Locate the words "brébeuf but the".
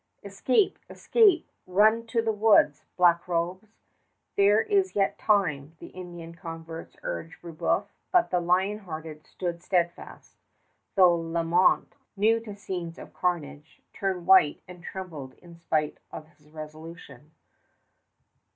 7.39-8.39